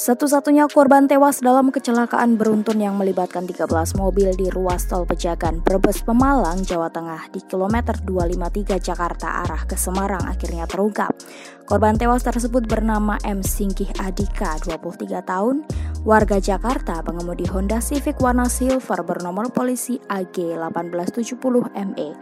Satu-satunya 0.00 0.64
korban 0.72 1.04
tewas 1.04 1.44
dalam 1.44 1.68
kecelakaan 1.68 2.40
beruntun 2.40 2.80
yang 2.80 2.96
melibatkan 2.96 3.44
13 3.44 3.68
mobil 4.00 4.32
di 4.32 4.48
ruas 4.48 4.88
tol 4.88 5.04
Pejagan 5.04 5.60
Brebes 5.60 6.00
Pemalang, 6.00 6.64
Jawa 6.64 6.88
Tengah 6.88 7.28
di 7.28 7.44
kilometer 7.44 8.00
253 8.08 8.80
Jakarta 8.80 9.44
arah 9.44 9.68
ke 9.68 9.76
Semarang 9.76 10.24
akhirnya 10.24 10.64
terungkap. 10.64 11.12
Korban 11.68 12.00
tewas 12.00 12.24
tersebut 12.24 12.64
bernama 12.64 13.20
M. 13.28 13.44
Singkih 13.44 13.92
Adika, 14.00 14.56
23 14.64 15.20
tahun, 15.20 15.68
warga 16.08 16.40
Jakarta, 16.40 17.04
pengemudi 17.04 17.44
Honda 17.52 17.84
Civic 17.84 18.16
warna 18.24 18.48
silver 18.48 19.04
bernomor 19.04 19.52
polisi 19.52 20.00
AG 20.08 20.32
1870 20.32 21.76
ME. 21.76 22.16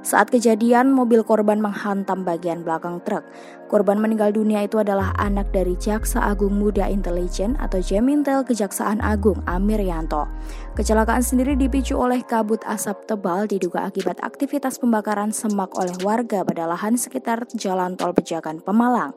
Saat 0.00 0.32
kejadian, 0.32 0.96
mobil 0.96 1.22
korban 1.22 1.60
menghantam 1.62 2.24
bagian 2.26 2.66
belakang 2.66 3.04
truk. 3.04 3.22
Korban 3.70 4.02
meninggal 4.02 4.34
dunia 4.34 4.66
itu 4.66 4.82
adalah 4.82 5.14
anak 5.14 5.54
dari 5.54 5.78
Jaksa 5.78 6.26
Agung 6.26 6.58
Muda 6.58 6.90
Intelijen 6.90 7.54
atau 7.54 7.78
Jemintel 7.78 8.42
Kejaksaan 8.42 8.98
Agung 8.98 9.38
Amir 9.46 9.78
Yanto. 9.78 10.26
Kecelakaan 10.74 11.22
sendiri 11.22 11.54
dipicu 11.54 11.94
oleh 11.94 12.26
kabut 12.26 12.58
asap 12.66 13.06
tebal 13.06 13.46
diduga 13.46 13.86
akibat 13.86 14.18
aktivitas 14.26 14.82
pembakaran 14.82 15.30
semak 15.30 15.70
oleh 15.78 15.94
warga 16.02 16.42
pada 16.42 16.66
lahan 16.66 16.98
sekitar 16.98 17.46
Jalan 17.54 17.94
Tol 17.94 18.10
Pejagan 18.10 18.58
Pemalang. 18.58 19.14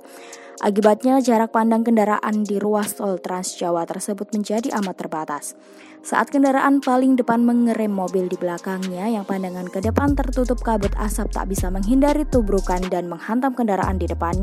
Akibatnya 0.61 1.17
jarak 1.17 1.49
pandang 1.49 1.81
kendaraan 1.81 2.45
di 2.45 2.61
ruas 2.61 2.93
tol 2.93 3.17
Trans 3.17 3.57
Jawa 3.57 3.89
tersebut 3.89 4.29
menjadi 4.37 4.69
amat 4.77 5.01
terbatas. 5.01 5.57
Saat 6.03 6.35
kendaraan 6.35 6.83
paling 6.83 7.15
depan 7.15 7.47
mengerem 7.47 7.87
mobil 7.87 8.27
di 8.27 8.35
belakangnya 8.35 9.07
yang 9.07 9.23
pandangan 9.23 9.71
ke 9.71 9.79
depan 9.79 10.19
tertutup 10.19 10.59
kabut 10.59 10.91
asap 10.99 11.31
tak 11.31 11.47
bisa 11.47 11.71
menghindari 11.71 12.27
tubrukan 12.27 12.83
dan 12.91 13.07
menghantam 13.07 13.55
kendaraan 13.55 13.95
di 13.95 14.11
depannya. 14.11 14.42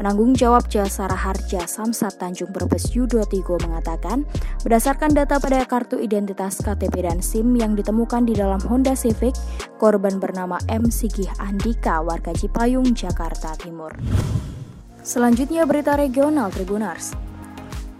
Penanggung 0.00 0.32
jawab 0.32 0.64
jasa 0.70 1.04
Raharja 1.10 1.68
Samsat 1.68 2.16
Tanjung 2.16 2.48
Brebes 2.54 2.96
Yudo 2.96 3.20
Tigo 3.28 3.60
mengatakan, 3.60 4.24
berdasarkan 4.64 5.12
data 5.12 5.36
pada 5.36 5.60
kartu 5.68 6.00
identitas 6.00 6.56
KTP 6.64 7.04
dan 7.04 7.20
SIM 7.20 7.52
yang 7.52 7.76
ditemukan 7.76 8.24
di 8.24 8.32
dalam 8.32 8.62
Honda 8.64 8.96
Civic, 8.96 9.36
korban 9.76 10.16
bernama 10.16 10.56
M. 10.72 10.88
Sigih 10.88 11.28
Andika, 11.36 12.00
warga 12.00 12.32
Cipayung, 12.32 12.96
Jakarta 12.96 13.52
Timur. 13.60 13.92
Selanjutnya 15.04 15.68
berita 15.68 16.00
regional 16.00 16.48
Tribunars. 16.48 17.29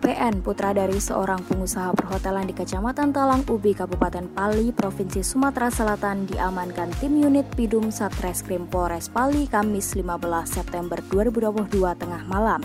PN, 0.00 0.40
putra 0.40 0.72
dari 0.72 0.96
seorang 0.96 1.44
pengusaha 1.44 1.92
perhotelan 1.92 2.48
di 2.48 2.56
Kecamatan 2.56 3.12
Talang 3.12 3.44
Ubi, 3.52 3.76
Kabupaten 3.76 4.32
Pali, 4.32 4.72
Provinsi 4.72 5.20
Sumatera 5.20 5.68
Selatan 5.68 6.24
diamankan 6.24 6.88
tim 7.04 7.20
unit 7.20 7.44
Pidum 7.52 7.92
Satreskrim 7.92 8.64
Polres 8.64 9.12
Pali 9.12 9.44
Kamis 9.44 9.92
15 9.92 10.16
September 10.48 10.96
2022 11.12 11.68
tengah 12.00 12.24
malam. 12.24 12.64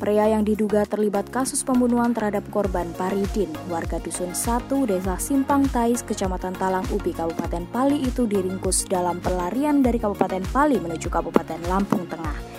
Pria 0.00 0.32
yang 0.32 0.48
diduga 0.48 0.88
terlibat 0.88 1.28
kasus 1.28 1.60
pembunuhan 1.60 2.16
terhadap 2.16 2.42
korban 2.48 2.88
Paridin, 2.96 3.52
warga 3.68 4.00
Dusun 4.00 4.32
1, 4.32 4.66
Desa 4.88 5.20
Simpang 5.20 5.68
Tais, 5.68 6.00
Kecamatan 6.00 6.56
Talang 6.56 6.88
Ubi, 6.88 7.12
Kabupaten 7.12 7.68
Pali 7.68 8.00
itu 8.00 8.24
diringkus 8.24 8.88
dalam 8.88 9.20
pelarian 9.20 9.84
dari 9.84 10.00
Kabupaten 10.00 10.42
Pali 10.48 10.80
menuju 10.80 11.12
Kabupaten 11.12 11.60
Lampung 11.68 12.08
Tengah. 12.08 12.51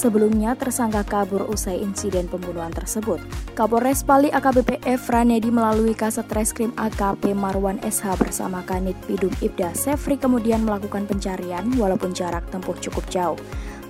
Sebelumnya 0.00 0.56
tersangka 0.56 1.04
kabur 1.04 1.44
usai 1.52 1.76
insiden 1.76 2.24
pembunuhan 2.24 2.72
tersebut. 2.72 3.20
Kapolres 3.52 4.00
Pali 4.00 4.32
AKBP 4.32 4.80
F. 4.88 5.12
Ranedi 5.12 5.52
melalui 5.52 5.92
Kasat 5.92 6.24
Reskrim 6.32 6.72
AKP 6.72 7.36
Marwan 7.36 7.76
SH 7.84 8.16
bersama 8.16 8.64
Kanit 8.64 8.96
Pidum 9.04 9.28
Ibda 9.44 9.76
Sefri 9.76 10.16
kemudian 10.16 10.64
melakukan 10.64 11.04
pencarian 11.04 11.68
walaupun 11.76 12.16
jarak 12.16 12.48
tempuh 12.48 12.72
cukup 12.80 13.04
jauh. 13.12 13.36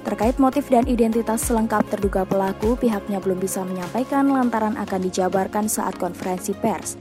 Terkait 0.03 0.35
motif 0.43 0.67
dan 0.67 0.91
identitas 0.91 1.47
selengkap 1.47 1.87
terduga 1.87 2.27
pelaku, 2.27 2.75
pihaknya 2.75 3.23
belum 3.23 3.39
bisa 3.39 3.63
menyampaikan 3.63 4.35
lantaran 4.35 4.75
akan 4.83 5.01
dijabarkan 5.07 5.71
saat 5.71 5.95
konferensi 5.95 6.51
pers. 6.59 6.99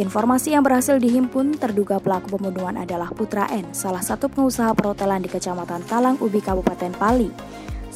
Informasi 0.00 0.56
yang 0.56 0.64
berhasil 0.64 0.96
dihimpun 0.96 1.60
terduga 1.60 2.00
pelaku 2.00 2.40
pembunuhan 2.40 2.80
adalah 2.80 3.12
Putra 3.12 3.52
N, 3.52 3.76
salah 3.76 4.00
satu 4.00 4.32
pengusaha 4.32 4.72
perhotelan 4.72 5.20
di 5.20 5.28
Kecamatan 5.28 5.84
Talang 5.84 6.16
Ubi, 6.24 6.40
Kabupaten 6.40 6.96
Pali. 6.96 7.28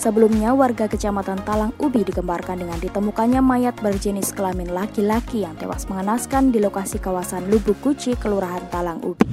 Sebelumnya, 0.01 0.57
warga 0.57 0.89
Kecamatan 0.89 1.45
Talang 1.45 1.77
Ubi 1.77 2.01
dikembarkan 2.09 2.57
dengan 2.57 2.81
ditemukannya 2.81 3.45
mayat 3.45 3.77
berjenis 3.85 4.33
kelamin 4.33 4.73
laki-laki 4.73 5.45
yang 5.45 5.53
tewas 5.61 5.85
mengenaskan 5.93 6.49
di 6.49 6.57
lokasi 6.57 6.97
kawasan 6.97 7.53
Lubuk 7.53 7.77
Kuci, 7.85 8.17
Kelurahan 8.17 8.65
Talang 8.73 9.05
Ubi. 9.05 9.29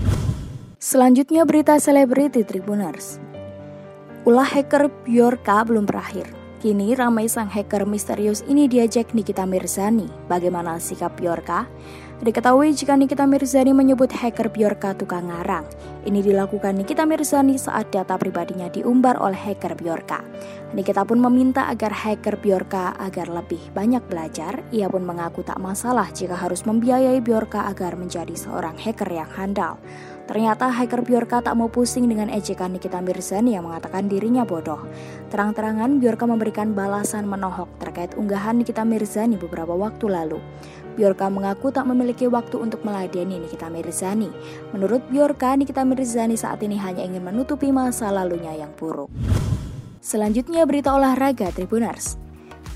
Selanjutnya 0.75 1.47
berita 1.47 1.79
selebriti 1.79 2.43
Tribuners. 2.43 3.15
Ulah 4.27 4.43
hacker 4.43 4.91
Bjorka 5.07 5.63
belum 5.63 5.87
berakhir. 5.87 6.35
Kini 6.59 6.99
ramai 6.99 7.31
sang 7.31 7.47
hacker 7.47 7.87
misterius 7.87 8.43
ini 8.43 8.67
diajak 8.67 9.15
Nikita 9.15 9.47
Mirzani. 9.47 10.11
Bagaimana 10.27 10.83
sikap 10.83 11.15
Bjorka? 11.15 11.63
Diketahui 12.17 12.73
jika 12.73 12.97
Nikita 12.97 13.29
Mirzani 13.29 13.77
menyebut 13.77 14.09
hacker 14.09 14.49
Bjorka 14.49 14.97
tukang 14.97 15.29
ngarang. 15.29 15.69
Ini 16.01 16.25
dilakukan 16.25 16.73
Nikita 16.73 17.05
Mirzani 17.05 17.61
saat 17.61 17.93
data 17.93 18.17
pribadinya 18.17 18.65
diumbar 18.73 19.21
oleh 19.21 19.37
hacker 19.37 19.77
Bjorka. 19.77 20.25
Nikita 20.73 21.05
pun 21.05 21.21
meminta 21.21 21.69
agar 21.69 21.93
hacker 21.93 22.41
Bjorka 22.41 22.97
agar 22.97 23.29
lebih 23.29 23.61
banyak 23.69 24.01
belajar. 24.09 24.65
Ia 24.73 24.89
pun 24.89 25.05
mengaku 25.05 25.45
tak 25.45 25.61
masalah 25.61 26.09
jika 26.09 26.33
harus 26.33 26.65
membiayai 26.65 27.21
Bjorka 27.21 27.69
agar 27.69 27.93
menjadi 27.93 28.33
seorang 28.33 28.81
hacker 28.81 29.13
yang 29.13 29.29
handal. 29.37 29.77
Ternyata 30.25 30.73
hacker 30.73 31.05
Bjorka 31.05 31.45
tak 31.45 31.53
mau 31.53 31.69
pusing 31.69 32.09
dengan 32.09 32.33
ejekan 32.33 32.73
Nikita 32.73 32.97
Mirzani 32.97 33.53
yang 33.53 33.69
mengatakan 33.69 34.09
dirinya 34.09 34.41
bodoh. 34.41 34.89
Terang-terangan 35.29 36.01
Bjorka 36.01 36.25
memberikan 36.25 36.73
balasan 36.73 37.29
menohok 37.29 37.69
terkait 37.77 38.17
unggahan 38.17 38.57
Nikita 38.57 38.81
Mirzani 38.81 39.37
beberapa 39.37 39.77
waktu 39.77 40.09
lalu. 40.09 40.41
Bjorka 40.97 41.29
mengaku 41.29 41.69
tak 41.69 41.85
memiliki 41.85 42.25
waktu 42.25 42.57
untuk 42.57 42.81
meladeni 42.81 43.37
Nikita 43.37 43.69
Mirzani. 43.69 44.33
Menurut 44.73 45.05
Bjorka, 45.13 45.53
Nikita 45.53 45.85
Mirzani 45.85 46.33
saat 46.33 46.65
ini 46.65 46.75
hanya 46.81 47.05
ingin 47.05 47.21
menutupi 47.21 47.69
masa 47.69 48.09
lalunya 48.09 48.57
yang 48.57 48.73
buruk. 48.73 49.13
Selanjutnya 50.01 50.65
berita 50.65 50.97
olahraga 50.97 51.53
Tribuners. 51.53 52.26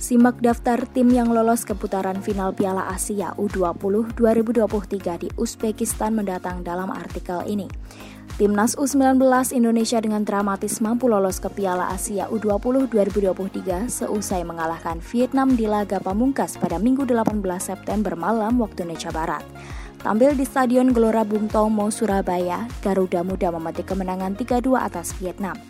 Simak 0.02 0.42
daftar 0.42 0.82
tim 0.90 1.14
yang 1.14 1.30
lolos 1.30 1.62
ke 1.62 1.78
putaran 1.78 2.26
final 2.26 2.50
Piala 2.58 2.90
Asia 2.90 3.38
U20 3.38 4.18
2023 4.18 5.22
di 5.22 5.30
Uzbekistan 5.38 6.18
mendatang 6.18 6.66
dalam 6.66 6.90
artikel 6.90 7.46
ini. 7.46 7.70
Timnas 8.34 8.74
U19 8.82 9.22
Indonesia 9.54 10.02
dengan 10.02 10.26
dramatis 10.26 10.82
mampu 10.82 11.06
lolos 11.06 11.38
ke 11.38 11.54
Piala 11.54 11.94
Asia 11.94 12.26
U20 12.34 12.90
2023 12.90 13.94
seusai 13.94 14.42
mengalahkan 14.42 14.98
Vietnam 15.06 15.54
di 15.54 15.70
laga 15.70 16.02
pamungkas 16.02 16.58
pada 16.58 16.82
Minggu 16.82 17.06
18 17.06 17.38
September 17.62 18.18
malam 18.18 18.58
waktu 18.58 18.90
Indonesia 18.90 19.14
Barat. 19.14 19.46
Tampil 20.02 20.34
di 20.34 20.50
Stadion 20.50 20.98
Gelora 20.98 21.22
Bung 21.22 21.46
Tomo, 21.46 21.94
Surabaya, 21.94 22.66
Garuda 22.82 23.22
Muda 23.22 23.54
memetik 23.54 23.94
kemenangan 23.94 24.34
3-2 24.34 24.82
atas 24.82 25.14
Vietnam. 25.22 25.62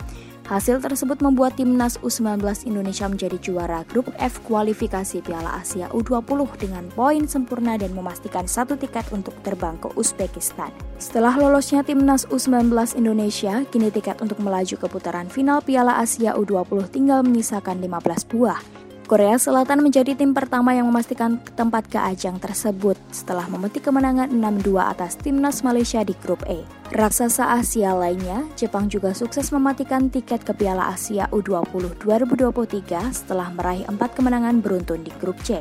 Hasil 0.51 0.83
tersebut 0.83 1.23
membuat 1.23 1.55
timnas 1.55 1.95
U19 2.03 2.43
Indonesia 2.67 3.07
menjadi 3.07 3.39
juara 3.39 3.87
grup 3.87 4.11
F 4.19 4.43
kualifikasi 4.43 5.23
Piala 5.23 5.63
Asia 5.63 5.87
U20 5.95 6.43
dengan 6.59 6.91
poin 6.91 7.23
sempurna 7.23 7.79
dan 7.79 7.95
memastikan 7.95 8.43
satu 8.43 8.75
tiket 8.75 9.07
untuk 9.15 9.31
terbang 9.47 9.79
ke 9.79 9.87
Uzbekistan. 9.95 10.67
Setelah 10.99 11.39
lolosnya 11.39 11.87
timnas 11.87 12.27
U19 12.27 12.67
Indonesia, 12.99 13.63
kini 13.71 13.95
tiket 13.95 14.19
untuk 14.19 14.43
melaju 14.43 14.75
ke 14.75 14.91
putaran 14.91 15.31
final 15.31 15.63
Piala 15.63 16.03
Asia 16.03 16.35
U20 16.35 16.83
tinggal 16.91 17.23
menyisakan 17.23 17.79
15 17.79 18.27
buah. 18.35 18.80
Korea 19.11 19.35
Selatan 19.35 19.83
menjadi 19.83 20.15
tim 20.15 20.31
pertama 20.31 20.71
yang 20.71 20.87
memastikan 20.87 21.35
tempat 21.59 21.83
ke 21.91 21.99
ajang 21.99 22.39
tersebut 22.39 22.95
setelah 23.11 23.43
memetik 23.51 23.83
kemenangan 23.83 24.31
6-2 24.31 24.71
atas 24.79 25.19
timnas 25.19 25.67
Malaysia 25.67 25.99
di 26.07 26.15
grup 26.23 26.39
E. 26.47 26.63
Raksasa 26.95 27.51
Asia 27.59 27.91
lainnya, 27.91 28.47
Jepang 28.55 28.87
juga 28.87 29.11
sukses 29.11 29.51
mematikan 29.51 30.07
tiket 30.07 30.47
ke 30.47 30.55
Piala 30.55 30.95
Asia 30.95 31.27
U20 31.27 31.99
2023 31.99 33.11
setelah 33.11 33.51
meraih 33.51 33.83
empat 33.91 34.15
kemenangan 34.15 34.63
beruntun 34.63 35.03
di 35.03 35.11
grup 35.19 35.35
C. 35.43 35.59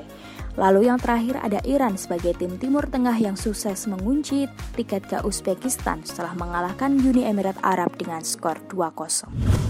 Lalu 0.55 0.87
yang 0.87 1.03
terakhir 1.03 1.43
ada 1.43 1.59
Iran 1.67 1.99
sebagai 1.99 2.39
tim 2.39 2.55
Timur 2.55 2.87
Tengah 2.87 3.19
yang 3.19 3.35
sukses 3.35 3.91
mengunci 3.91 4.47
tiket 4.79 5.11
ke 5.11 5.27
Uzbekistan 5.27 6.07
setelah 6.07 6.39
mengalahkan 6.39 6.95
Uni 7.03 7.27
Emirat 7.27 7.59
Arab 7.67 7.99
dengan 7.99 8.23
skor 8.23 8.63
2-0. 8.71 9.70